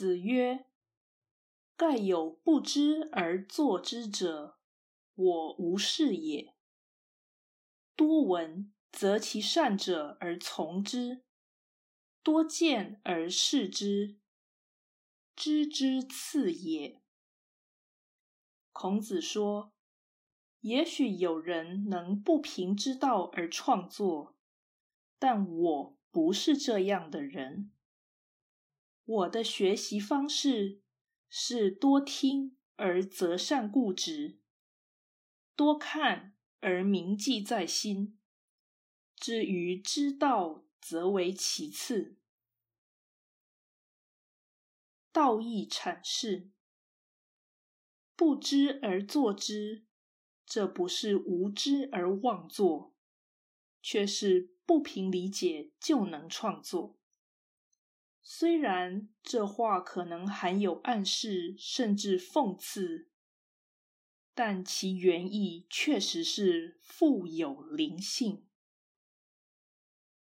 [0.00, 0.64] 子曰
[1.76, 4.56] ：“盖有不知而作之者，
[5.14, 6.54] 我无是也。
[7.94, 11.20] 多闻则其善者而从之，
[12.22, 14.16] 多见而视之，
[15.36, 17.02] 知之次也。”
[18.72, 19.74] 孔子说
[20.60, 24.34] ：“也许有人能不凭之道而创作，
[25.18, 27.70] 但我不是这样的人。”
[29.10, 30.78] 我的学习方式
[31.28, 34.38] 是多听而择善固执，
[35.56, 38.16] 多看而铭记在心。
[39.16, 42.18] 至于知道，则为其次。
[45.10, 46.52] 道义阐释：
[48.14, 49.84] 不知而作之，
[50.46, 52.94] 这不是无知而妄作，
[53.82, 56.99] 却是不凭理解就能创作。
[58.22, 63.08] 虽然这话可能含有暗示，甚至讽刺，
[64.34, 68.46] 但其原意确实是富有灵性。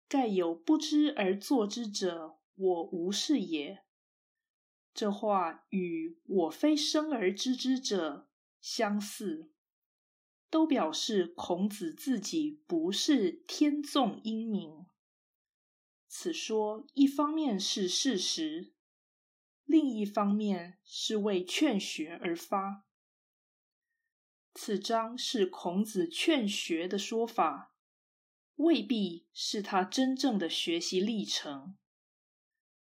[0.09, 3.85] 盖有不知而作之者，我无是也。
[4.95, 8.29] 这话与我非生而知之者
[8.61, 9.51] 相似，
[10.51, 14.85] 都表示孔子自己不是天纵英明。
[16.15, 18.75] 此说一方面是事实，
[19.65, 22.85] 另一方面是为劝学而发。
[24.53, 27.75] 此章是孔子劝学的说法，
[28.57, 31.79] 未必是他真正的学习历程。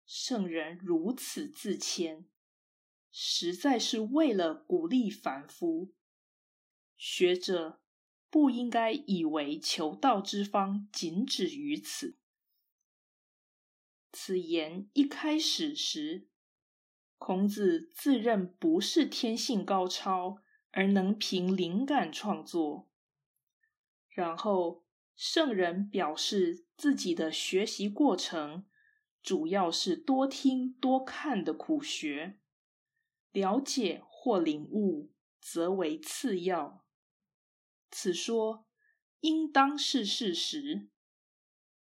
[0.04, 2.26] 圣人如此自谦，
[3.12, 5.94] 实在是为了鼓励凡夫
[6.98, 7.84] 学者，
[8.32, 12.18] 不应该以为求道之方仅止于此。
[14.12, 16.28] 此言一开始时，
[17.18, 22.90] 孔子自认不是天性高超而能凭灵感创作。
[24.10, 24.84] 然后
[25.16, 28.66] 圣人表示自己的学习过程
[29.24, 32.38] 主要是多听多看的苦学，
[33.32, 36.86] 了解或领悟则为次要。
[37.90, 38.68] 此说
[39.22, 40.90] 应当是事实，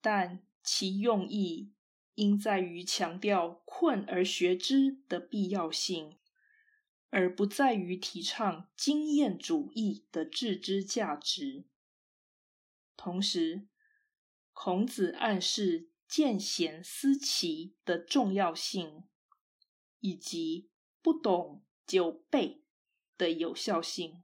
[0.01, 1.74] 但其用意。
[2.15, 6.17] 应在于强调困而学之的必要性，
[7.09, 11.65] 而不在于提倡经验主义的致知价值。
[12.97, 13.67] 同时，
[14.53, 19.03] 孔子暗示见贤思齐的重要性，
[19.99, 20.69] 以及
[21.01, 22.63] 不懂就背
[23.17, 24.23] 的有效性。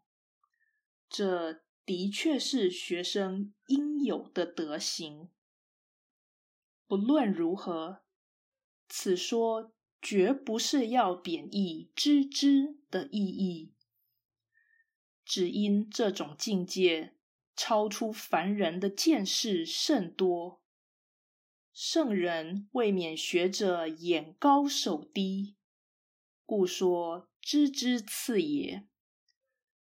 [1.09, 5.29] 这的确是学生应有的德行。
[6.91, 8.01] 不论如何，
[8.89, 9.71] 此说
[10.01, 13.73] 绝不是要贬义“知之”的意义，
[15.23, 17.15] 只因这种境界
[17.55, 20.61] 超出凡人的见识甚多。
[21.71, 25.55] 圣人未免学者眼高手低，
[26.45, 28.85] 故说“知之次也”。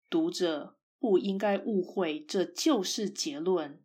[0.08, 3.82] 读者不应该误会这就是结论，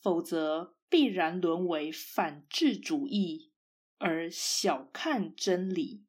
[0.00, 0.79] 否则。
[0.90, 3.52] 必然沦为反智主义，
[3.98, 6.04] 而小看真理。